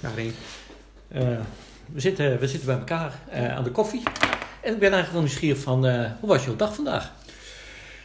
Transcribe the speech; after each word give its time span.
Daarin. 0.00 0.34
Uh, 1.12 1.38
we, 1.92 2.00
zitten, 2.00 2.38
we 2.38 2.48
zitten 2.48 2.66
bij 2.68 2.78
elkaar 2.78 3.18
uh, 3.32 3.56
aan 3.56 3.64
de 3.64 3.70
koffie. 3.70 4.02
En 4.62 4.72
ik 4.72 4.78
ben 4.78 4.92
eigenlijk 4.92 5.12
wel 5.12 5.20
nieuwsgierig 5.20 5.58
van, 5.58 5.86
uh, 5.86 6.10
hoe 6.20 6.28
was 6.28 6.44
jouw 6.44 6.56
dag 6.56 6.74
vandaag? 6.74 7.12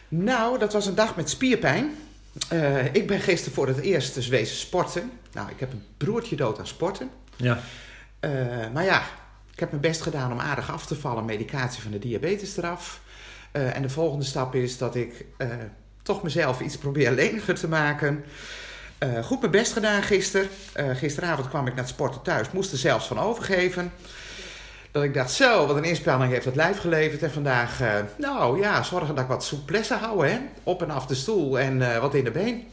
Nou, 0.08 0.60
dat 0.60 0.74
was 0.74 0.86
een 0.86 0.96
dag 0.96 1.16
met 1.16 1.29
spierpijn. 1.29 1.96
ik 2.92 3.08
ben 3.08 3.20
gisteren 3.20 3.54
voor 3.54 3.68
het 3.68 3.79
eerst 3.79 4.13
dus 4.13 4.28
wezen 4.28 4.56
sporten. 4.58 5.12
Nou, 5.34 5.50
ik 5.50 5.60
heb 5.60 5.71
een 5.71 5.84
broertje 5.98 6.35
dood 6.35 6.60
aan 6.60 6.67
sporten. 6.67 7.10
Ja. 7.36 7.60
maar 8.74 8.83
ja, 8.83 9.02
ik 9.54 9.60
heb 9.60 9.70
mijn 9.70 9.81
best 9.81 10.02
gedaan 10.02 10.31
om 10.31 10.40
aardig 10.40 10.72
af 10.72 10.86
te 10.86 10.96
vallen. 10.96 11.26
Medicatie 11.26 11.81
van 11.81 11.92
de 11.92 11.99
diabetes 11.99 12.58
eraf. 12.58 13.02
en 13.52 13.81
de 13.81 13.90
volgende 13.90 14.26
stap 14.26 14.56
is 14.56 14.78
dat 14.78 14.96
ik 14.96 15.26
toch 16.02 16.23
mezelf 16.23 16.62
iets 16.62 16.77
probeer 16.77 17.12
leniger 17.12 17.55
te 17.55 17.67
maken. 17.67 18.23
Uh, 19.00 19.23
goed 19.23 19.40
mijn 19.40 19.52
best 19.52 19.73
gedaan 19.73 20.04
gisteren. 20.04 20.48
Uh, 20.80 20.86
gisteravond 20.95 21.50
kwam 21.50 21.68
ik 21.68 21.73
naar 21.73 21.84
het 21.84 21.94
sporten 21.94 22.22
thuis. 22.22 22.52
Moest 22.52 22.72
er 22.72 22.77
zelfs 22.77 23.08
van 23.08 23.20
overgeven. 23.20 23.91
Dat 24.91 25.03
ik 25.03 25.13
dacht, 25.13 25.31
zo, 25.31 25.67
wat 25.67 25.76
een 25.76 25.84
inspanning 25.84 26.31
heeft 26.31 26.45
het 26.45 26.55
lijf 26.55 26.80
geleverd. 26.80 27.23
En 27.23 27.31
vandaag, 27.31 27.81
uh, 27.81 27.88
nou 28.17 28.59
ja, 28.59 28.84
zorgen 28.84 29.16
dat 29.16 29.23
ik 29.23 29.30
wat 29.30 29.44
souplesse 29.44 29.94
hou. 29.94 30.27
Hè? 30.27 30.38
Op 30.63 30.81
en 30.81 30.89
af 30.89 31.05
de 31.05 31.16
stoel 31.16 31.59
en 31.59 32.02
wat 32.02 32.13
in 32.13 32.23
de 32.23 32.31
been. 32.31 32.63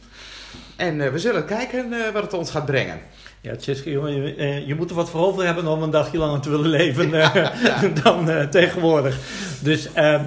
En 0.75 1.11
we 1.11 1.19
zullen 1.19 1.45
kijken 1.45 2.13
wat 2.13 2.23
het 2.23 2.33
ons 2.33 2.51
gaat 2.51 2.65
brengen. 2.65 2.99
Ja, 3.41 3.55
Tjitske, 3.55 3.91
je, 3.91 4.63
je 4.65 4.75
moet 4.75 4.89
er 4.89 4.95
wat 4.95 5.09
voor 5.09 5.25
over 5.25 5.45
hebben 5.45 5.67
om 5.67 5.83
een 5.83 5.89
dagje 5.89 6.17
langer 6.17 6.39
te 6.39 6.49
willen 6.49 6.69
leven 6.69 7.09
ja, 7.09 7.53
ja. 7.63 7.87
dan 8.03 8.49
tegenwoordig. 8.49 9.17
Dus 9.59 9.93
ehm, 9.93 10.25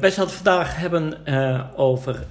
wij 0.00 0.10
zouden 0.10 0.18
het 0.18 0.32
vandaag 0.32 0.76
hebben 0.76 1.26
over 1.76 2.26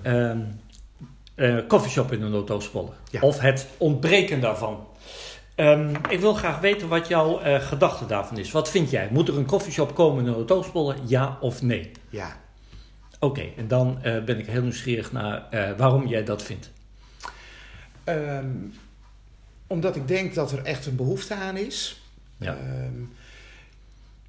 ehm, 1.36 1.68
koffieshop 1.68 2.12
uh, 2.12 2.20
in 2.20 2.32
de. 2.32 2.90
Ja. 3.12 3.20
Of 3.22 3.40
het 3.40 3.68
ontbreken 3.78 4.42
daarvan. 4.42 4.88
Um, 5.56 5.92
ik 6.10 6.20
wil 6.20 6.34
graag 6.34 6.60
weten 6.60 6.88
wat 6.88 7.08
jouw 7.08 7.42
uh, 7.46 7.62
gedachte 7.62 8.06
daarvan 8.06 8.38
is. 8.38 8.52
Wat 8.52 8.70
vind 8.70 8.90
jij? 8.90 9.10
Moet 9.12 9.28
er 9.28 9.38
een 9.38 9.46
koffieshop 9.46 9.96
komen 9.96 10.20
in 10.20 10.26
de 10.26 10.32
Noordoostpolder? 10.32 10.96
Ja 11.06 11.38
of 11.42 11.62
nee? 11.62 11.92
Ja. 12.10 12.38
Oké, 13.20 13.26
okay, 13.26 13.54
en 13.58 13.68
dan 13.68 14.00
uh, 14.04 14.24
ben 14.24 14.40
ik 14.40 14.46
heel 14.46 14.62
nieuwsgierig 14.62 15.12
naar 15.12 15.48
uh, 15.52 15.70
waarom 15.78 16.08
jij 16.08 16.24
dat 16.24 16.44
vindt. 16.44 16.72
Um, 18.06 18.74
omdat 19.68 19.96
ik 19.96 20.08
denk 20.08 20.34
dat 20.34 20.52
er 20.52 20.64
echt 20.64 20.86
een 20.86 20.96
behoefte 20.96 21.36
aan 21.36 21.58
is. 21.58 22.02
Ja. 22.38 22.58
Um, 22.58 23.14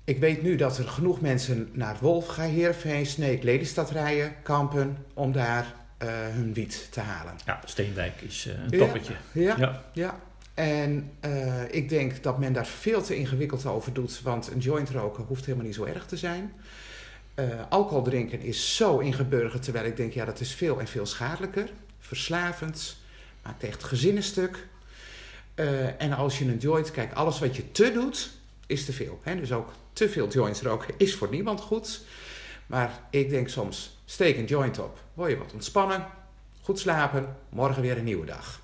ik 0.04 0.18
weet 0.18 0.42
nu 0.42 0.56
dat 0.56 0.78
er 0.78 0.88
genoeg 0.88 1.20
mensen 1.20 1.68
naar 1.72 1.96
Heerenveen, 2.36 3.06
Sneek, 3.06 3.42
Lelystad 3.42 3.90
rijden, 3.90 4.34
kampen, 4.42 4.96
om 5.14 5.32
daar 5.32 5.74
hun 6.04 6.54
wiet 6.54 6.88
te 6.90 7.00
halen. 7.00 7.34
Ja, 7.44 7.60
Steenwijk 7.64 8.20
is 8.20 8.46
uh, 8.46 8.54
een 8.64 8.78
toppetje. 8.78 9.14
Ja, 9.32 9.54
ja, 9.58 9.84
ja. 9.92 10.20
En 10.54 11.10
uh, 11.24 11.62
ik 11.70 11.88
denk 11.88 12.22
dat 12.22 12.38
men 12.38 12.52
daar 12.52 12.66
veel 12.66 13.02
te 13.02 13.16
ingewikkeld 13.16 13.66
over 13.66 13.92
doet, 13.92 14.20
want 14.22 14.50
een 14.50 14.58
joint 14.58 14.90
roken 14.90 15.24
hoeft 15.24 15.44
helemaal 15.44 15.66
niet 15.66 15.74
zo 15.74 15.84
erg 15.84 16.06
te 16.06 16.16
zijn. 16.16 16.52
alcohol 17.68 18.02
drinken 18.02 18.40
is 18.40 18.76
zo 18.76 18.98
ingeburgerd, 18.98 19.62
terwijl 19.62 19.84
ik 19.84 19.96
denk, 19.96 20.12
ja, 20.12 20.24
dat 20.24 20.40
is 20.40 20.54
veel 20.54 20.80
en 20.80 20.86
veel 20.86 21.06
schadelijker. 21.06 21.70
Verslavend, 21.98 22.96
maakt 23.42 23.62
echt 23.62 23.84
gezinnen 23.84 24.22
stuk. 24.22 24.66
en 25.98 26.12
als 26.12 26.38
je 26.38 26.44
een 26.44 26.58
joint, 26.58 26.90
kijk, 26.90 27.12
alles 27.12 27.38
wat 27.38 27.56
je 27.56 27.72
te 27.72 27.92
doet, 27.92 28.30
is 28.66 28.84
te 28.84 28.92
veel. 28.92 29.20
Hè? 29.22 29.36
Dus 29.36 29.52
ook 29.52 29.72
te 29.92 30.08
veel 30.08 30.28
joints 30.28 30.62
roken 30.62 30.94
is 30.96 31.14
voor 31.14 31.28
niemand 31.30 31.60
goed. 31.60 32.00
Maar 32.66 33.00
ik 33.10 33.30
denk 33.30 33.48
soms, 33.48 33.95
steek 34.06 34.36
een 34.36 34.44
joint 34.44 34.78
op, 34.78 34.98
word 35.14 35.30
je 35.30 35.38
wat 35.38 35.52
ontspannen, 35.52 36.06
goed 36.62 36.78
slapen, 36.78 37.36
morgen 37.48 37.82
weer 37.82 37.98
een 37.98 38.04
nieuwe 38.04 38.26
dag. 38.26 38.60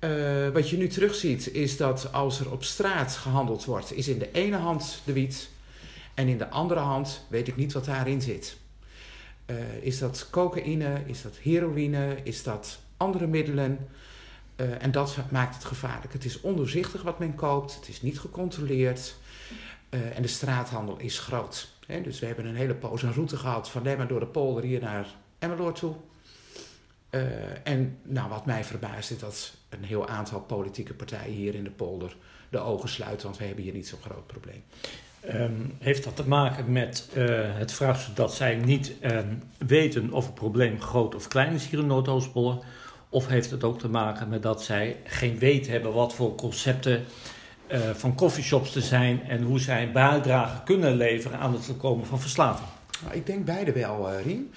Uh, 0.00 0.48
wat 0.48 0.70
je 0.70 0.76
nu 0.76 0.88
terugziet 0.88 1.52
is 1.52 1.76
dat 1.76 2.12
als 2.12 2.40
er 2.40 2.52
op 2.52 2.64
straat 2.64 3.12
gehandeld 3.12 3.64
wordt, 3.64 3.92
is 3.92 4.08
in 4.08 4.18
de 4.18 4.30
ene 4.32 4.56
hand 4.56 5.02
de 5.04 5.12
wiet 5.12 5.48
en 6.14 6.28
in 6.28 6.38
de 6.38 6.48
andere 6.48 6.80
hand 6.80 7.24
weet 7.28 7.48
ik 7.48 7.56
niet 7.56 7.72
wat 7.72 7.84
daarin 7.84 8.22
zit. 8.22 8.56
Uh, 9.46 9.56
is 9.80 9.98
dat 9.98 10.28
cocaïne, 10.30 11.02
is 11.06 11.22
dat 11.22 11.36
heroïne, 11.36 12.16
is 12.22 12.42
dat 12.42 12.78
andere 12.96 13.26
middelen? 13.26 13.88
Uh, 14.56 14.82
en 14.82 14.90
dat 14.90 15.16
maakt 15.30 15.54
het 15.54 15.64
gevaarlijk. 15.64 16.12
Het 16.12 16.24
is 16.24 16.40
ondoorzichtig 16.40 17.02
wat 17.02 17.18
men 17.18 17.34
koopt, 17.34 17.74
het 17.74 17.88
is 17.88 18.02
niet 18.02 18.20
gecontroleerd 18.20 19.14
en 20.14 20.22
de 20.22 20.28
straathandel 20.28 20.98
is 20.98 21.18
groot. 21.18 21.68
Dus 21.86 22.18
we 22.20 22.26
hebben 22.26 22.46
een 22.46 22.56
hele 22.56 22.74
poos 22.74 23.02
een 23.02 23.12
route 23.12 23.36
gehad 23.36 23.70
van 23.70 23.82
Lemmer 23.82 24.08
door 24.08 24.20
de 24.20 24.26
polder 24.26 24.64
hier 24.64 24.80
naar 24.80 25.06
Emmeloord 25.38 25.76
toe. 25.76 25.94
Uh, 27.10 27.20
en 27.64 27.98
nou, 28.02 28.28
wat 28.28 28.46
mij 28.46 28.64
verbaast 28.64 29.10
is 29.10 29.18
dat 29.18 29.54
een 29.68 29.84
heel 29.84 30.08
aantal 30.08 30.40
politieke 30.40 30.94
partijen 30.94 31.34
hier 31.34 31.54
in 31.54 31.64
de 31.64 31.70
polder 31.70 32.16
de 32.50 32.58
ogen 32.58 32.88
sluiten, 32.88 33.26
want 33.26 33.38
we 33.38 33.44
hebben 33.44 33.64
hier 33.64 33.72
niet 33.72 33.88
zo'n 33.88 34.00
groot 34.02 34.26
probleem. 34.26 34.62
Um, 35.30 35.76
heeft 35.78 36.04
dat 36.04 36.16
te 36.16 36.28
maken 36.28 36.72
met 36.72 37.08
uh, 37.16 37.40
het 37.42 37.72
vraagstuk 37.72 38.16
dat 38.16 38.34
zij 38.34 38.54
niet 38.54 38.92
um, 39.02 39.42
weten 39.58 40.12
of 40.12 40.24
het 40.26 40.34
probleem 40.34 40.80
groot 40.80 41.14
of 41.14 41.28
klein 41.28 41.52
is 41.52 41.66
hier 41.66 41.78
in 41.78 41.86
Noordoostpolder? 41.86 42.64
Of 43.08 43.26
heeft 43.26 43.50
het 43.50 43.64
ook 43.64 43.78
te 43.78 43.88
maken 43.88 44.28
met 44.28 44.42
dat 44.42 44.62
zij 44.62 44.96
geen 45.04 45.38
weet 45.38 45.66
hebben 45.66 45.92
wat 45.92 46.14
voor 46.14 46.34
concepten 46.34 47.04
uh, 47.74 47.90
van 47.94 48.14
coffeeshops 48.14 48.72
te 48.72 48.80
zijn 48.80 49.22
en 49.22 49.42
hoe 49.42 49.58
zij 49.58 49.92
bijdrage 49.92 50.62
kunnen 50.64 50.96
leveren 50.96 51.38
aan 51.38 51.52
het 51.52 51.64
voorkomen 51.64 52.06
van 52.06 52.20
verslaving? 52.20 52.68
Nou, 53.02 53.14
ik 53.16 53.26
denk 53.26 53.44
beide 53.44 53.72
wel, 53.72 54.12
uh, 54.12 54.22
Rien. 54.22 54.52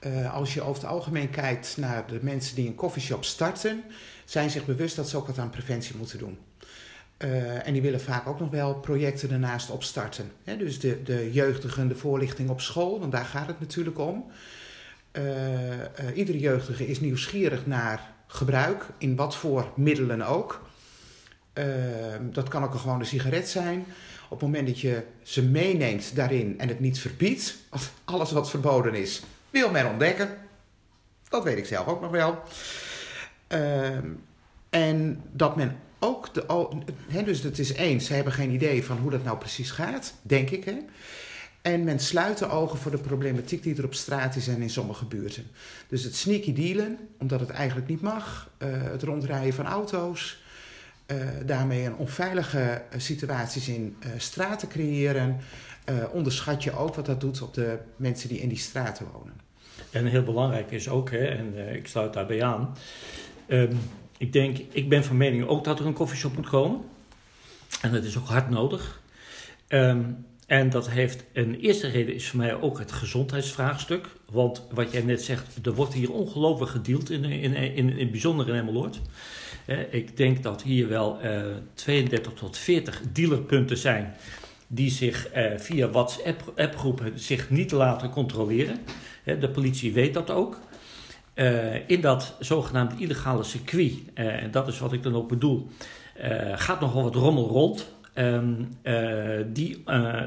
Uh, 0.00 0.34
als 0.34 0.54
je 0.54 0.62
over 0.62 0.82
het 0.82 0.90
algemeen 0.90 1.30
kijkt 1.30 1.76
naar 1.76 2.06
de 2.06 2.18
mensen 2.22 2.54
die 2.54 2.66
een 2.66 2.74
coffeeshop 2.74 3.24
starten, 3.24 3.82
zijn 4.24 4.50
zich 4.50 4.64
bewust 4.64 4.96
dat 4.96 5.08
ze 5.08 5.16
ook 5.16 5.26
wat 5.26 5.38
aan 5.38 5.50
preventie 5.50 5.96
moeten 5.96 6.18
doen. 6.18 6.38
En 7.64 7.72
die 7.72 7.82
willen 7.82 8.00
vaak 8.00 8.26
ook 8.26 8.40
nog 8.40 8.50
wel 8.50 8.74
projecten 8.74 9.30
ernaast 9.30 9.70
opstarten. 9.70 10.30
Hè? 10.44 10.56
Dus 10.56 10.80
de, 10.80 11.02
de 11.02 11.32
jeugdigen, 11.32 11.88
de 11.88 11.94
voorlichting 11.94 12.48
op 12.48 12.60
school, 12.60 13.00
want 13.00 13.12
daar 13.12 13.24
gaat 13.24 13.46
het 13.46 13.60
natuurlijk 13.60 13.98
om. 13.98 14.30
Iedere 16.14 16.38
jeugdige 16.38 16.86
is 16.86 17.00
nieuwsgierig 17.00 17.66
naar 17.66 18.12
gebruik, 18.26 18.86
in 18.98 19.16
wat 19.16 19.36
voor 19.36 19.72
middelen 19.74 20.22
ook. 20.22 20.66
Ehm, 21.56 22.30
dat 22.32 22.48
kan 22.48 22.64
ook 22.64 22.72
een 22.72 22.80
gewone 22.80 23.04
sigaret 23.04 23.48
zijn. 23.48 23.86
Op 24.24 24.40
het 24.40 24.40
moment 24.40 24.66
dat 24.66 24.80
je 24.80 25.02
ze 25.22 25.42
meeneemt 25.42 26.16
daarin 26.16 26.58
en 26.58 26.68
het 26.68 26.80
niet 26.80 26.98
verbiedt, 26.98 27.56
alles 28.04 28.32
wat 28.32 28.50
verboden 28.50 28.94
is, 28.94 29.22
wil 29.50 29.70
men 29.70 29.86
ontdekken. 29.86 30.28
Dat 31.28 31.44
weet 31.44 31.58
ik 31.58 31.66
zelf 31.66 31.86
ook 31.86 32.00
nog 32.00 32.10
wel. 32.10 32.42
Uh, 33.48 33.96
en 34.70 35.22
dat 35.32 35.56
men 35.56 35.76
ook 35.98 36.34
de. 36.34 37.24
Dus 37.24 37.42
het 37.42 37.58
is 37.58 37.72
eens, 37.72 38.06
ze 38.06 38.14
hebben 38.14 38.32
geen 38.32 38.50
idee 38.50 38.84
van 38.84 38.98
hoe 38.98 39.10
dat 39.10 39.24
nou 39.24 39.38
precies 39.38 39.70
gaat, 39.70 40.14
denk 40.22 40.50
ik. 40.50 40.64
Hè? 40.64 40.78
En 41.62 41.84
men 41.84 41.98
sluit 41.98 42.38
de 42.38 42.48
ogen 42.48 42.78
voor 42.78 42.90
de 42.90 42.98
problematiek 42.98 43.62
die 43.62 43.76
er 43.76 43.84
op 43.84 43.94
straat 43.94 44.36
is 44.36 44.48
en 44.48 44.62
in 44.62 44.70
sommige 44.70 45.04
buurten. 45.04 45.46
Dus 45.88 46.02
het 46.02 46.16
sneaky 46.16 46.52
dealen, 46.52 46.98
omdat 47.18 47.40
het 47.40 47.50
eigenlijk 47.50 47.88
niet 47.88 48.00
mag. 48.00 48.50
Uh, 48.58 48.68
het 48.82 49.02
rondrijden 49.02 49.54
van 49.54 49.66
auto's 49.66 50.44
daarmee 51.44 51.84
een 51.84 51.96
onveilige 51.96 52.58
uh, 52.58 53.00
situaties 53.00 53.68
in 53.68 53.96
uh, 54.00 54.10
straten 54.16 54.68
creëren, 54.68 55.40
onderschat 56.12 56.64
je 56.64 56.72
ook 56.72 56.94
wat 56.94 57.06
dat 57.06 57.20
doet 57.20 57.42
op 57.42 57.54
de 57.54 57.78
mensen 57.96 58.28
die 58.28 58.40
in 58.40 58.48
die 58.48 58.58
straten 58.58 59.06
wonen. 59.12 59.34
En 59.90 60.06
heel 60.06 60.22
belangrijk 60.22 60.70
is 60.70 60.88
ook, 60.88 61.10
hè, 61.10 61.24
en 61.24 61.74
ik 61.74 61.86
sluit 61.86 62.12
daarbij 62.12 62.42
aan. 62.42 62.76
Um, 63.48 63.78
ik 64.18 64.32
denk, 64.32 64.58
ik 64.70 64.88
ben 64.88 65.04
van 65.04 65.16
mening 65.16 65.46
ook 65.46 65.64
dat 65.64 65.80
er 65.80 65.86
een 65.86 65.92
koffieshop 65.92 66.36
moet 66.36 66.48
komen. 66.48 66.80
En 67.82 67.92
dat 67.92 68.04
is 68.04 68.18
ook 68.18 68.26
hard 68.26 68.50
nodig. 68.50 69.00
Um, 69.68 70.26
en 70.46 70.70
dat 70.70 70.90
heeft 70.90 71.24
een 71.32 71.54
eerste 71.54 71.88
reden 71.88 72.14
is 72.14 72.28
voor 72.28 72.38
mij 72.38 72.60
ook 72.60 72.78
het 72.78 72.92
gezondheidsvraagstuk. 72.92 74.06
Want 74.30 74.62
wat 74.70 74.92
jij 74.92 75.02
net 75.02 75.22
zegt, 75.22 75.66
er 75.66 75.74
wordt 75.74 75.94
hier 75.94 76.12
ongelooflijk 76.12 76.70
gedeeld, 76.70 77.10
in, 77.10 77.24
in, 77.24 77.54
in, 77.54 77.74
in, 77.74 77.98
in 77.98 78.10
bijzonder 78.10 78.48
in 78.48 78.54
Emmeloord. 78.54 79.00
Ik 79.90 80.16
denk 80.16 80.42
dat 80.42 80.62
hier 80.62 80.88
wel 80.88 81.18
uh, 81.24 81.42
32 81.74 82.32
tot 82.32 82.58
40 82.58 83.02
dealerpunten 83.12 83.76
zijn 83.76 84.14
die 84.66 84.90
zich 84.90 85.36
uh, 85.36 85.44
via 85.56 85.88
WhatsApp-groepen 85.88 87.18
zich 87.18 87.50
niet 87.50 87.70
laten 87.70 88.10
controleren. 88.10 88.78
de 89.24 89.48
politie 89.48 89.92
weet 89.92 90.14
dat 90.14 90.30
ook. 90.30 90.58
Uh, 91.34 91.88
in 91.88 92.00
dat 92.00 92.36
zogenaamde 92.38 92.94
illegale 92.98 93.42
circuit, 93.42 93.92
en 94.14 94.50
dat 94.50 94.68
is 94.68 94.78
wat 94.78 94.92
ik 94.92 95.02
dan 95.02 95.14
ook 95.14 95.28
bedoel, 95.28 95.68
gaat 96.54 96.80
nogal 96.80 97.02
wat 97.02 97.14
rommel 97.14 97.48
rond. 97.48 97.94
Uh, 98.14 98.40
die 99.46 99.82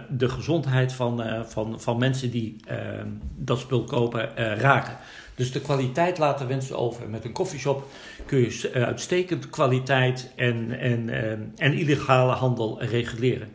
de 0.09 0.29
gezondheid 0.29 0.93
van, 0.93 1.23
van, 1.45 1.81
van 1.81 1.97
mensen 1.97 2.31
die 2.31 2.55
ehm, 2.65 3.07
dat 3.35 3.59
spul 3.59 3.83
kopen 3.83 4.35
raken. 4.57 4.97
Dus 5.39 5.51
de 5.51 5.61
kwaliteit 5.61 6.17
laten 6.17 6.47
wensen 6.47 6.77
over. 6.77 7.09
Met 7.09 7.25
een 7.25 7.31
koffieshop 7.31 7.87
kun 8.25 8.39
je 8.39 8.71
uitstekend 8.73 9.49
kwaliteit 9.49 10.31
en, 10.35 10.79
en, 10.79 11.09
ehm, 11.09 11.41
en 11.55 11.73
illegale 11.73 12.31
handel 12.31 12.83
reguleren. 12.83 13.47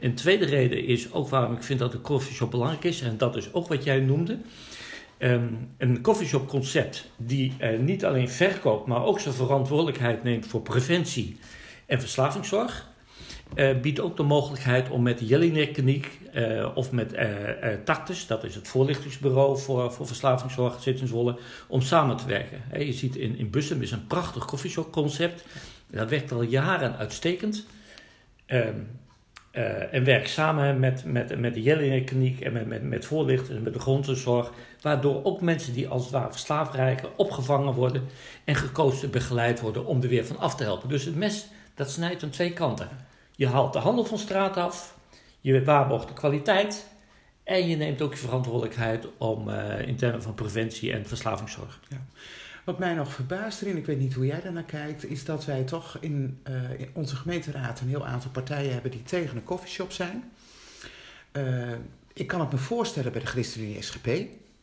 Een, 0.00 0.14
tweede 0.14 0.44
reden 0.44 0.84
is 0.84 1.12
ook 1.12 1.28
waarom 1.28 1.52
ik 1.54 1.62
vind 1.62 1.78
dat 1.78 1.92
de 1.92 1.98
koffieshop 1.98 2.50
belangrijk 2.50 2.84
is, 2.84 3.00
en 3.00 3.18
dat 3.18 3.36
is 3.36 3.52
ook 3.52 3.68
wat 3.68 3.84
jij 3.84 4.00
noemde. 4.00 4.38
ehm, 5.18 5.48
een 5.78 6.00
coffeeshop 6.00 6.48
concept 6.48 7.10
die 7.16 7.52
uh, 7.60 7.78
niet 7.78 8.04
alleen 8.04 8.28
verkoopt, 8.28 8.86
maar 8.86 9.04
ook 9.04 9.20
zijn 9.20 9.34
verantwoordelijkheid 9.34 10.22
neemt 10.22 10.46
voor 10.46 10.60
preventie 10.60 11.36
en 11.86 12.00
verslavingszorg. 12.00 12.91
Uh, 13.54 13.80
biedt 13.80 14.00
ook 14.00 14.16
de 14.16 14.22
mogelijkheid 14.22 14.90
om 14.90 15.02
met 15.02 15.28
Jelinek-kliniek 15.28 16.18
uh, 16.34 16.68
of 16.74 16.92
met 16.92 17.12
uh, 17.12 17.20
dat 18.26 18.44
is 18.44 18.54
het 18.54 18.68
voorlichtingsbureau 18.68 19.58
voor, 19.58 19.92
voor 19.92 20.06
verslavingszorg, 20.06 20.82
zit 20.82 21.00
in 21.00 21.06
Zwolle, 21.06 21.38
om 21.68 21.80
samen 21.80 22.16
te 22.16 22.26
werken. 22.26 22.62
Je 22.78 22.92
ziet 22.92 23.16
in, 23.16 23.38
in 23.38 23.50
Bussum 23.50 23.82
is 23.82 23.90
een 23.90 24.06
prachtig 24.06 24.44
koffieshop 24.44 24.92
concept. 24.92 25.44
Dat 25.90 26.10
werkt 26.10 26.32
al 26.32 26.42
jaren 26.42 26.96
uitstekend. 26.96 27.66
Um, 28.46 28.88
en 29.90 30.04
werkt 30.04 30.28
samen 30.28 30.80
met, 30.80 31.04
met, 31.04 31.38
met 31.38 31.54
de 31.54 31.62
Jelinek-kliniek 31.62 32.40
en 32.40 32.52
met, 32.52 32.66
met, 32.66 32.82
met 32.82 33.04
voorlichters 33.04 33.56
en 33.56 33.62
met 33.62 33.72
de 33.72 33.80
grondzorg, 33.80 34.52
waardoor 34.80 35.24
ook 35.24 35.40
mensen 35.40 35.72
die 35.72 35.88
als 35.88 36.02
het 36.02 36.12
ware 36.12 36.30
verslaafd 36.30 36.76
opgevangen 37.16 37.74
worden 37.74 38.02
en 38.44 38.54
gecoacht 38.54 39.02
en 39.02 39.10
begeleid 39.10 39.60
worden 39.60 39.86
om 39.86 40.02
er 40.02 40.08
weer 40.08 40.26
van 40.26 40.38
af 40.38 40.54
te 40.54 40.62
helpen. 40.62 40.88
Dus 40.88 41.04
het 41.04 41.16
mes 41.16 41.46
dat 41.74 41.90
snijdt 41.90 42.22
aan 42.22 42.30
twee 42.30 42.52
kanten. 42.52 42.88
Je 43.36 43.46
haalt 43.46 43.72
de 43.72 43.78
handel 43.78 44.04
van 44.04 44.18
straat 44.18 44.56
af, 44.56 44.98
je 45.40 45.64
waarborgt 45.64 46.08
de 46.08 46.14
kwaliteit 46.14 46.86
en 47.44 47.68
je 47.68 47.76
neemt 47.76 48.02
ook 48.02 48.12
je 48.12 48.18
verantwoordelijkheid 48.18 49.06
om 49.18 49.48
uh, 49.48 49.86
in 49.88 49.96
termen 49.96 50.22
van 50.22 50.34
preventie 50.34 50.92
en 50.92 51.06
verslavingszorg. 51.06 51.80
Ja. 51.88 52.06
Wat 52.64 52.78
mij 52.78 52.94
nog 52.94 53.12
verbaast 53.12 53.62
erin, 53.62 53.76
ik 53.76 53.86
weet 53.86 53.98
niet 53.98 54.14
hoe 54.14 54.26
jij 54.26 54.40
daarnaar 54.40 54.62
kijkt, 54.62 55.10
is 55.10 55.24
dat 55.24 55.44
wij 55.44 55.62
toch 55.62 55.96
in, 56.00 56.40
uh, 56.48 56.80
in 56.80 56.88
onze 56.92 57.16
gemeenteraad 57.16 57.80
een 57.80 57.88
heel 57.88 58.06
aantal 58.06 58.30
partijen 58.30 58.72
hebben 58.72 58.90
die 58.90 59.02
tegen 59.02 59.36
een 59.36 59.44
koffieshop 59.44 59.92
zijn. 59.92 60.32
Uh, 61.32 61.72
ik 62.12 62.26
kan 62.26 62.40
het 62.40 62.52
me 62.52 62.58
voorstellen 62.58 63.12
bij 63.12 63.20
de 63.20 63.26
ChristenUnie 63.26 63.82
SGP, 63.82 64.06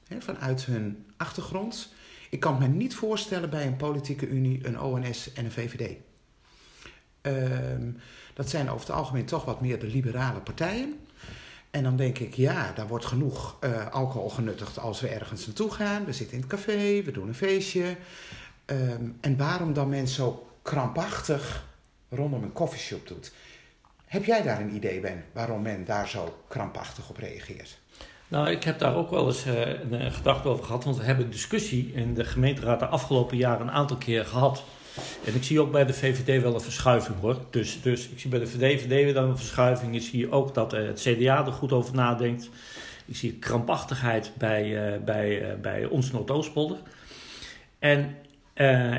hè, 0.08 0.22
vanuit 0.22 0.66
hun 0.66 1.06
achtergrond. 1.18 1.94
Ik 2.30 2.40
kan 2.40 2.52
het 2.52 2.62
me 2.62 2.76
niet 2.76 2.96
voorstellen 2.96 3.50
bij 3.50 3.68
een 3.68 3.76
politieke 3.76 4.28
unie, 4.28 4.68
een 4.68 4.80
ONS 4.82 5.34
en 5.34 5.46
een 5.46 5.52
VVD. 5.52 5.98
Uh, 7.22 7.34
dat 8.34 8.50
zijn 8.50 8.70
over 8.70 8.88
het 8.88 8.96
algemeen 8.96 9.26
toch 9.26 9.46
wat 9.46 9.62
meer 9.62 9.80
de 9.80 9.88
liberale 9.88 10.40
partijen. 10.40 11.00
En 11.72 11.84
dan 11.84 11.96
denk 11.96 12.20
ik, 12.20 12.34
ja, 12.34 12.72
daar 12.76 12.88
wordt 12.88 13.06
genoeg 13.06 13.58
uh, 13.64 13.88
alcohol 13.88 14.30
genuttigd 14.30 14.80
als 14.80 15.02
we 15.02 15.08
ergens 15.08 15.46
naartoe 15.46 15.72
gaan. 15.72 16.06
We 16.06 16.14
zitten 16.14 16.36
in 16.36 16.42
het 16.42 16.52
café, 16.52 17.02
we 17.04 17.12
doen 17.12 17.28
een 17.28 17.36
feestje. 17.36 17.96
Um, 18.66 19.18
en 19.22 19.38
waarom 19.38 19.74
dan 19.74 19.90
mensen 19.90 20.16
zo 20.16 20.48
krampachtig 20.62 21.66
rondom 22.10 22.44
een 22.44 22.54
koffieshop 22.54 23.08
doet. 23.08 23.32
Heb 24.06 24.26
jij 24.26 24.42
daar 24.42 24.62
een 24.62 24.76
idee 24.76 25.00
bij 25.00 25.24
waarom 25.32 25.62
men 25.62 25.86
daar 25.86 26.08
zo 26.08 26.44
krampachtig 26.48 27.10
op 27.10 27.18
reageert? 27.18 27.80
Nou, 28.28 28.50
ik 28.50 28.64
heb 28.64 28.80
daar 28.80 28.96
ook 28.96 29.10
wel 29.10 29.28
eens 29.28 29.46
uh, 29.46 29.68
een, 29.68 29.94
een 29.94 30.12
gedachte 30.12 30.48
over 30.48 30.66
gehad. 30.66 30.84
Want 30.84 30.98
we 30.98 31.04
hebben 31.04 31.32
discussie 31.32 31.94
in 31.94 32.14
de 32.14 32.26
gemeenteraad 32.26 32.80
de 32.80 32.86
afgelopen 32.86 33.38
jaren 33.38 33.62
een 33.62 33.74
aantal 33.74 33.98
keer 33.98 34.26
gehad 34.26 34.64
en 35.26 35.36
ik 35.36 35.44
zie 35.44 35.60
ook 35.62 35.72
bij 35.72 35.86
de 35.86 35.94
VVD 35.94 36.42
wel 36.42 36.54
een 36.54 36.62
verschuiving 36.62 37.20
hoor. 37.20 37.38
Dus, 37.50 37.82
dus 37.82 38.10
ik 38.10 38.20
zie 38.20 38.30
bij 38.30 38.40
de 38.40 38.48
VVD 38.48 39.14
dan 39.14 39.30
een 39.30 39.38
verschuiving. 39.38 39.96
Ik 39.96 40.02
zie 40.02 40.32
ook 40.32 40.54
dat 40.54 40.74
uh, 40.74 40.88
het 40.88 41.00
CDA 41.00 41.46
er 41.46 41.52
goed 41.52 41.72
over 41.72 41.96
nadenkt. 41.96 42.50
Ik 43.06 43.16
zie 43.16 43.34
krampachtigheid 43.34 44.32
bij, 44.38 44.94
uh, 44.94 45.04
bij, 45.04 45.42
uh, 45.42 45.60
bij 45.62 45.86
ons 45.86 46.12
Noordoostpolder. 46.12 46.78
En 47.80 48.16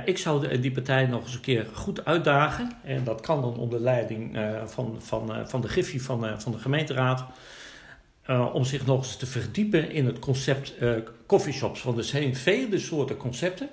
ik 0.05 0.19
zou 0.19 0.59
die 0.59 0.73
partij 0.73 1.07
nog 1.07 1.23
eens 1.23 1.35
een 1.35 1.41
keer 1.41 1.67
goed 1.73 2.05
uitdagen. 2.05 2.73
En 2.85 3.05
dat 3.05 3.21
kan 3.21 3.41
dan 3.41 3.57
onder 3.57 3.81
leiding 3.81 4.39
van, 4.67 4.97
van, 4.99 5.49
van 5.49 5.61
de 5.61 5.69
Griffie 5.69 6.03
van, 6.03 6.41
van 6.41 6.53
de 6.53 6.59
gemeenteraad. 6.59 7.25
om 8.53 8.65
zich 8.65 8.87
nog 8.87 8.99
eens 8.99 9.17
te 9.17 9.27
verdiepen 9.27 9.91
in 9.91 10.07
het 10.07 10.19
concept 10.19 10.75
coffeeshops. 11.27 11.83
Want 11.83 11.99
er 11.99 12.05
zijn 12.05 12.37
vele 12.37 12.79
soorten 12.79 13.17
concepten. 13.17 13.69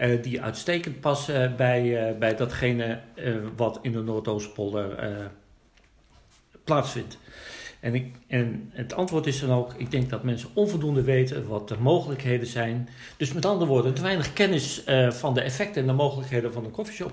Uh, 0.00 0.22
die 0.22 0.42
uitstekend 0.42 1.00
passen 1.00 1.56
bij, 1.56 2.10
uh, 2.10 2.18
bij 2.18 2.34
datgene 2.34 3.00
uh, 3.14 3.36
wat 3.56 3.78
in 3.82 3.92
de 3.92 4.02
Noordoostpolder 4.02 5.30
plaatsvindt. 6.64 7.18
En, 7.80 7.94
ik, 7.94 8.14
en 8.26 8.70
het 8.72 8.94
antwoord 8.94 9.26
is 9.26 9.40
dan 9.40 9.50
ook, 9.50 9.74
ik 9.76 9.90
denk 9.90 10.10
dat 10.10 10.22
mensen 10.22 10.48
onvoldoende 10.54 11.02
weten 11.02 11.48
wat 11.48 11.68
de 11.68 11.76
mogelijkheden 11.78 12.46
zijn. 12.46 12.88
Dus 13.16 13.32
met 13.32 13.44
andere 13.44 13.70
woorden, 13.70 13.94
te 13.94 14.02
weinig 14.02 14.32
kennis 14.32 14.84
van 15.08 15.34
de 15.34 15.40
effecten 15.40 15.80
en 15.80 15.86
de 15.86 15.92
mogelijkheden 15.92 16.52
van 16.52 16.64
een 16.64 16.70
koffieshop. 16.70 17.12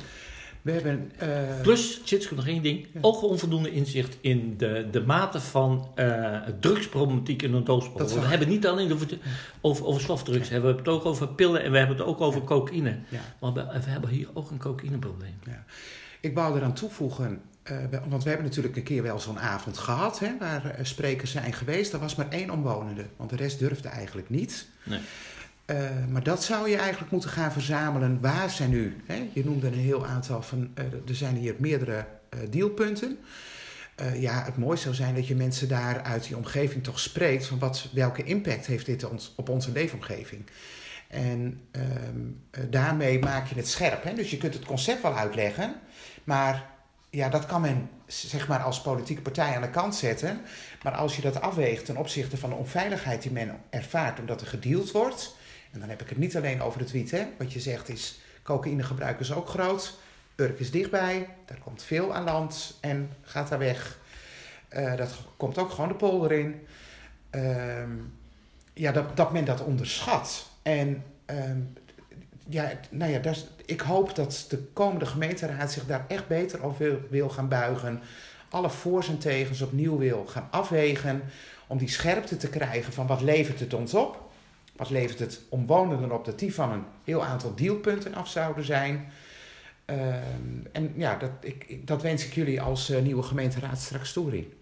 We 0.63 0.71
hebben, 0.71 1.12
uh... 1.24 1.62
Plus, 1.62 2.01
Tjitske, 2.04 2.36
nog 2.36 2.48
één 2.48 2.62
ding. 2.62 2.88
Ja. 2.94 3.00
Ook 3.01 3.24
onvoldoende 3.24 3.71
inzicht 3.71 4.18
in 4.21 4.57
de, 4.57 4.88
de 4.92 5.01
mate 5.01 5.39
van 5.39 5.88
uh, 5.95 6.38
drugsproblematiek 6.60 7.42
in 7.42 7.54
een 7.54 7.63
doosbol. 7.63 8.07
We 8.07 8.13
hebben 8.13 8.39
het 8.39 8.48
niet 8.48 8.68
alleen 8.68 8.94
over, 8.94 9.07
over, 9.62 9.86
over 9.86 10.01
softdrugs. 10.01 10.50
Ja. 10.50 10.60
We 10.60 10.65
hebben 10.65 10.77
het 10.77 10.88
ook 10.88 11.06
over 11.06 11.27
pillen 11.27 11.63
en 11.63 11.71
we 11.71 11.77
hebben 11.77 11.98
het 11.98 12.06
ook 12.06 12.21
over 12.21 12.44
cocaïne. 12.44 13.00
Ja. 13.10 13.19
Maar 13.39 13.54
we, 13.54 13.80
we, 13.83 13.89
hebben 13.89 14.10
hier 14.10 14.27
ook 14.33 14.51
een 14.51 14.57
cocaïneprobleem. 14.57 15.36
Ja. 15.45 15.63
Ik 16.19 16.36
wou 16.36 16.57
eraan 16.57 16.74
toevoegen, 16.74 17.42
uh, 17.71 17.77
want 18.10 18.24
we 18.24 18.30
hebben 18.30 18.48
natuurlijk 18.48 18.75
een 18.75 18.83
keer 18.83 19.04
wel 19.04 19.19
zo'n 19.19 19.39
avond 19.39 19.77
gehad... 19.77 20.19
Hè, 20.19 20.38
waar 20.39 20.75
sprekers 20.81 21.31
zijn 21.31 21.54
geweest. 21.54 21.94
Er 21.94 22.00
was 22.00 22.15
maar 22.15 22.30
één 22.30 22.50
omwonende, 22.50 23.06
want 23.18 23.30
de 23.30 23.36
rest 23.36 23.60
durfde 23.60 23.88
eigenlijk 23.88 24.30
niet... 24.30 24.68
Nee. 24.83 25.00
Uh, 25.65 25.77
maar 26.10 26.24
dat 26.24 26.44
zou 26.44 26.69
je 26.69 26.77
eigenlijk 26.77 27.12
moeten 27.12 27.30
gaan 27.30 27.51
verzamelen. 27.51 28.21
Waar 28.21 28.50
zijn 28.50 28.69
nu? 28.69 29.01
Hè? 29.06 29.30
Je 29.33 29.45
noemde 29.45 29.68
een 29.68 29.74
heel 29.74 30.06
aantal 30.06 30.42
van. 30.42 30.71
Uh, 30.80 30.86
er 30.86 31.15
zijn 31.15 31.36
hier 31.36 31.56
meerdere 31.57 32.06
uh, 32.33 32.39
dealpunten. 32.50 33.18
ja, 34.15 34.44
het 34.44 34.57
mooiste 34.57 34.83
zou 34.83 34.95
zijn 34.95 35.15
dat 35.15 35.27
je 35.27 35.36
mensen 35.36 35.68
daar 35.68 36.01
uit 36.01 36.24
die 36.24 36.38
omgeving 36.38 36.83
toch 36.83 37.00
spreekt. 37.00 37.45
van 37.45 37.60
wat, 37.60 37.89
welke 37.94 38.24
impact 38.24 38.65
heeft 38.65 38.86
dit 38.86 39.04
ons, 39.04 39.33
op 39.36 39.50
onze 39.50 39.71
leefomgeving. 39.71 40.45
En 41.07 41.62
ehm, 41.71 42.69
daarmee 42.69 43.19
maak 43.19 43.48
je 43.48 43.56
het 43.56 43.68
scherp. 43.68 44.04
Hè? 44.04 44.13
Dus 44.13 44.31
je 44.31 44.38
kunt 44.38 44.54
het 44.54 44.65
concept 44.65 45.01
wel 45.01 45.15
uitleggen. 45.15 45.75
Maar 46.24 46.69
ja, 47.10 47.30
dat 47.30 47.45
kan 47.45 47.62
men 47.62 47.89
zeg 48.06 48.48
maar 48.48 48.60
als 48.60 48.81
politieke 48.81 49.21
partij 49.21 49.56
aan 49.56 49.62
de 49.62 49.69
kant 49.69 49.95
zetten. 49.95 50.42
Maar 50.83 50.94
als 50.94 51.15
je 51.15 51.21
dat 51.21 51.42
afweegt 51.42 51.86
ten 51.86 51.98
opzichte 51.98 52.38
van 52.38 52.50
de 52.50 52.56
onveiligheid 52.56 53.21
die 53.21 53.31
men 53.31 53.60
ervaart 53.69 54.19
omdat 54.19 54.42
er 54.42 54.48
gedeeld 54.48 54.92
wordt. 54.92 55.36
En 55.73 55.79
dan 55.79 55.89
heb 55.89 56.01
ik 56.01 56.09
het 56.09 56.17
niet 56.17 56.37
alleen 56.37 56.61
over 56.61 56.79
de 56.79 56.85
tweet. 56.85 57.11
Hè. 57.11 57.25
Wat 57.37 57.53
je 57.53 57.59
zegt 57.59 57.89
is, 57.89 58.19
cocaïnegebruik 58.43 59.19
is 59.19 59.33
ook 59.33 59.47
groot. 59.47 59.97
Urk 60.35 60.59
is 60.59 60.71
dichtbij. 60.71 61.27
Daar 61.45 61.59
komt 61.63 61.83
veel 61.83 62.13
aan 62.13 62.23
land 62.23 62.77
en 62.81 63.11
gaat 63.21 63.49
daar 63.49 63.59
weg. 63.59 63.99
Uh, 64.69 64.95
dat 64.95 65.11
komt 65.37 65.57
ook 65.57 65.71
gewoon 65.71 65.87
de 65.87 65.95
polder 65.95 66.31
in. 66.31 66.67
Uh, 67.31 67.83
ja, 68.73 68.91
dat, 68.91 69.17
dat 69.17 69.31
men 69.31 69.45
dat 69.45 69.63
onderschat. 69.63 70.49
En 70.61 71.03
uh, 71.31 71.37
ja, 72.47 72.71
nou 72.89 73.11
ja, 73.11 73.33
ik 73.65 73.81
hoop 73.81 74.15
dat 74.15 74.45
de 74.49 74.57
komende 74.57 75.05
gemeenteraad 75.05 75.71
zich 75.71 75.85
daar 75.85 76.05
echt 76.07 76.27
beter 76.27 76.63
over 76.63 76.77
wil, 76.77 76.99
wil 77.09 77.29
gaan 77.29 77.48
buigen. 77.48 78.01
Alle 78.50 78.69
voor's 78.69 79.07
en 79.07 79.17
tegens 79.17 79.62
opnieuw 79.62 79.98
wil 79.98 80.25
gaan 80.25 80.48
afwegen. 80.51 81.24
Om 81.67 81.77
die 81.77 81.89
scherpte 81.89 82.38
te 82.38 82.50
krijgen 82.50 82.93
van 82.93 83.07
wat 83.07 83.21
levert 83.21 83.59
het 83.59 83.74
ons 83.74 83.93
op. 83.93 84.23
Wat 84.75 84.89
levert 84.89 85.20
het 85.20 85.42
omwonenden 85.50 86.12
op 86.12 86.25
dat 86.25 86.39
die 86.39 86.53
van 86.53 86.72
een 86.72 86.84
heel 87.03 87.24
aantal 87.24 87.56
dealpunten 87.56 88.13
af 88.13 88.27
zouden 88.30 88.65
zijn. 88.65 89.12
Uh, 89.86 90.15
en 90.72 90.94
ja, 90.96 91.15
dat, 91.15 91.32
ik, 91.42 91.88
dat 91.88 92.01
wens 92.01 92.25
ik 92.25 92.34
jullie 92.34 92.62
als 92.62 92.89
uh, 92.89 93.01
nieuwe 93.01 93.24
gemeenteraad 93.24 93.80
straks 93.80 94.13
toe 94.13 94.38
in. 94.38 94.53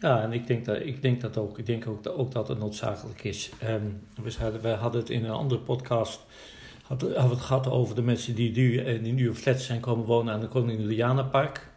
Ja, 0.00 0.22
en 0.22 0.32
ik 0.32 0.46
denk 0.46 0.64
dat, 0.64 0.80
ik 0.80 1.02
denk 1.02 1.20
dat 1.20 1.36
ook. 1.36 1.58
Ik 1.58 1.66
denk 1.66 1.86
ook, 1.86 2.08
ook 2.08 2.32
dat 2.32 2.48
het 2.48 2.58
noodzakelijk 2.58 3.24
is. 3.24 3.50
Um, 3.64 4.00
we, 4.22 4.34
hadden, 4.38 4.60
we 4.60 4.68
hadden 4.68 5.00
het 5.00 5.10
in 5.10 5.24
een 5.24 5.30
andere 5.30 5.60
podcast 5.60 6.20
hadden, 6.88 7.14
hadden 7.14 7.36
het 7.36 7.46
gehad 7.46 7.66
over 7.66 7.94
de 7.94 8.02
mensen 8.02 8.34
die 8.34 8.52
nu, 8.52 8.78
eh, 8.78 9.02
die 9.02 9.12
nu 9.12 9.28
op 9.28 9.34
flats 9.34 9.66
zijn 9.66 9.80
komen 9.80 10.06
wonen 10.06 10.34
aan 10.34 10.40
de 10.40 10.48
Koningin 10.48 10.80
Juliana 10.80 11.22
Park. 11.22 11.68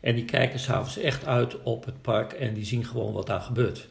En 0.00 0.14
die 0.14 0.24
kijken 0.24 0.58
s'avonds 0.58 0.98
echt 0.98 1.26
uit 1.26 1.62
op 1.62 1.84
het 1.84 2.02
park 2.02 2.32
en 2.32 2.54
die 2.54 2.64
zien 2.64 2.84
gewoon 2.84 3.12
wat 3.12 3.26
daar 3.26 3.40
gebeurt. 3.40 3.88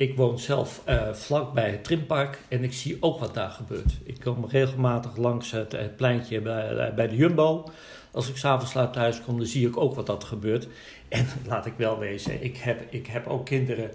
Ik 0.00 0.16
woon 0.16 0.38
zelf 0.38 0.82
vlak 1.12 1.52
bij 1.52 1.70
het 1.70 1.84
trimpark 1.84 2.38
en 2.48 2.64
ik 2.64 2.72
zie 2.72 2.96
ook 3.00 3.18
wat 3.18 3.34
daar 3.34 3.50
gebeurt. 3.50 3.92
Ik 4.04 4.20
kom 4.20 4.44
regelmatig 4.48 5.16
langs 5.16 5.50
het, 5.50 5.72
het 5.72 5.96
pleintje 5.96 6.40
bij, 6.40 6.94
bij 6.94 7.08
de 7.08 7.16
Jumbo. 7.16 7.70
Als 8.10 8.28
ik 8.28 8.36
s'avonds 8.36 8.74
laat 8.74 8.92
thuis 8.92 9.22
kom, 9.22 9.36
dan 9.36 9.46
zie 9.46 9.68
ik 9.68 9.76
ook 9.76 9.94
wat 9.94 10.06
dat 10.06 10.24
gebeurt. 10.24 10.68
En 11.08 11.26
laat 11.48 11.66
ik 11.66 11.72
wel 11.76 11.98
wezen, 11.98 12.44
ik 12.44 12.56
heb, 12.56 12.92
ik 12.92 13.06
heb 13.06 13.26
ook 13.26 13.44
kinderen 13.44 13.90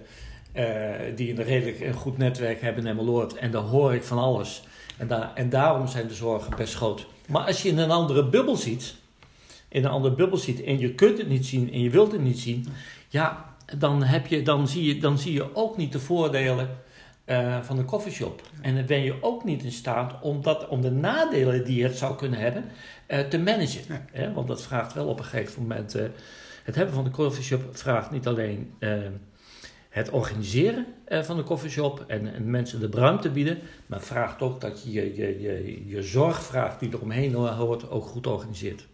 die 1.15 1.29
een 1.29 1.43
redelijk 1.43 1.79
een 1.79 1.93
goed 1.93 2.17
netwerk 2.17 2.61
hebben 2.61 2.83
in 2.83 2.89
Emmeloord. 2.89 3.35
En 3.35 3.51
daar 3.51 3.61
hoor 3.61 3.93
ik 3.93 4.03
van 4.03 4.17
alles. 4.17 4.63
En, 4.97 5.07
daar, 5.07 5.31
en 5.35 5.49
daarom 5.49 5.87
zijn 5.87 6.07
de 6.07 6.13
zorgen 6.13 6.55
best 6.57 6.75
groot. 6.75 7.05
Maar 7.27 7.45
als 7.45 7.61
je 7.61 7.69
in 7.69 7.77
een 7.77 7.91
andere 7.91 8.29
bubbel 8.29 8.55
ziet, 8.55 8.95
in 9.67 9.83
een 9.83 9.91
andere 9.91 10.15
bubbel 10.15 10.37
ziet 10.37 10.63
en 10.63 10.79
je 10.79 10.93
kunt 10.93 11.17
het 11.17 11.29
niet 11.29 11.45
zien 11.45 11.73
en 11.73 11.81
je 11.81 11.89
wilt 11.89 12.11
het 12.11 12.21
niet 12.21 12.39
zien, 12.39 12.67
ja, 13.09 13.54
dan, 13.77 14.03
heb 14.03 14.27
je, 14.27 14.41
dan, 14.41 14.67
zie, 14.67 14.83
je, 14.83 15.01
dan 15.01 15.17
zie 15.17 15.33
je 15.33 15.55
ook 15.55 15.77
niet 15.77 15.91
de 15.91 15.99
voordelen 15.99 16.69
uh, 17.25 17.61
van 17.61 17.75
de 17.75 17.85
coffeeshop. 17.85 18.41
En 18.61 18.75
dan 18.75 18.85
ben 18.85 19.01
je 19.01 19.23
ook 19.23 19.43
niet 19.43 19.63
in 19.63 19.71
staat 19.71 20.21
om, 20.21 20.41
dat, 20.41 20.67
om 20.67 20.81
de 20.81 20.91
nadelen 20.91 21.65
die 21.65 21.83
het 21.83 21.97
zou 21.97 22.15
kunnen 22.15 22.39
hebben 22.39 22.65
uh, 23.07 23.19
te 23.19 23.39
managen. 23.39 23.81
Ja. 23.87 24.05
Hè? 24.11 24.33
Want 24.33 24.47
dat 24.47 24.61
vraagt 24.61 24.93
wel 24.93 25.07
op 25.07 25.19
een 25.19 25.25
gegeven 25.25 25.61
moment. 25.61 25.95
Uh, 25.95 26.03
het 26.63 26.75
hebben 26.75 26.95
van 26.95 27.03
de 27.03 27.09
coffeeshop 27.09 27.77
vraagt 27.77 28.11
niet 28.11 28.27
alleen 28.27 28.73
het 29.95 30.09
organiseren 30.09 30.85
eh, 31.05 31.23
van 31.23 31.37
de 31.37 31.43
koffieshop 31.43 32.03
en, 32.07 32.33
en 32.33 32.49
mensen 32.49 32.79
de 32.79 32.97
ruimte 32.97 33.29
bieden. 33.29 33.59
Maar 33.85 34.01
vraagt 34.01 34.41
ook 34.41 34.61
dat 34.61 34.83
je 34.83 34.91
je, 34.91 35.15
je, 35.15 35.41
je, 35.41 35.87
je 35.87 36.03
zorgvraag 36.03 36.77
die 36.77 36.91
er 36.91 37.01
omheen 37.01 37.33
hoort 37.33 37.89
ook 37.89 38.05
goed 38.05 38.27
organiseert. 38.27 38.87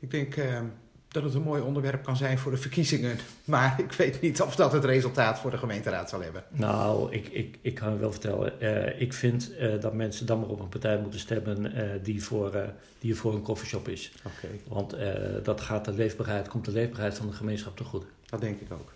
Ik 0.00 0.10
denk 0.10 0.36
dat 1.16 1.24
het 1.24 1.34
een 1.34 1.48
mooi 1.48 1.62
onderwerp 1.62 2.04
kan 2.04 2.16
zijn 2.16 2.38
voor 2.38 2.50
de 2.50 2.56
verkiezingen. 2.56 3.18
Maar 3.44 3.80
ik 3.80 3.92
weet 3.92 4.20
niet 4.20 4.42
of 4.42 4.56
dat 4.56 4.72
het 4.72 4.84
resultaat 4.84 5.38
voor 5.38 5.50
de 5.50 5.58
gemeenteraad 5.58 6.08
zal 6.08 6.20
hebben. 6.22 6.44
Nou, 6.50 7.12
ik, 7.12 7.28
ik, 7.28 7.58
ik 7.60 7.74
kan 7.74 7.98
wel 7.98 8.10
vertellen. 8.12 8.52
Uh, 8.60 9.00
ik 9.00 9.12
vind 9.12 9.52
uh, 9.60 9.80
dat 9.80 9.94
mensen 9.94 10.26
dan 10.26 10.40
maar 10.40 10.48
op 10.48 10.60
een 10.60 10.68
partij 10.68 10.98
moeten 10.98 11.20
stemmen 11.20 11.72
die, 12.02 12.24
voor, 12.24 12.72
die 12.98 13.14
voor 13.14 13.34
een 13.34 13.42
koffieshop 13.42 13.88
is. 13.88 14.12
Okay. 14.18 14.60
Want 14.68 14.96
dat 15.44 15.60
gaat 15.60 15.84
de 15.84 15.92
leefbaarheid, 15.92 16.48
komt 16.48 16.64
de 16.64 16.70
leefbaarheid 16.72 17.14
van 17.14 17.26
de 17.26 17.32
gemeenschap 17.32 17.76
te 17.76 17.84
goed. 17.84 18.04
Dat 18.26 18.40
denk 18.40 18.60
ik 18.60 18.72
ook. 18.72 18.92